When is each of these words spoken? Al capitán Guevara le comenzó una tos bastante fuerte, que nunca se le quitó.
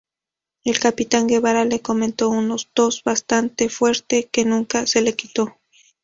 Al 0.65 0.79
capitán 0.79 1.27
Guevara 1.27 1.63
le 1.63 1.79
comenzó 1.81 2.29
una 2.29 2.55
tos 2.73 3.03
bastante 3.03 3.69
fuerte, 3.69 4.27
que 4.31 4.45
nunca 4.45 4.87
se 4.87 5.03
le 5.03 5.13
quitó. 5.15 5.59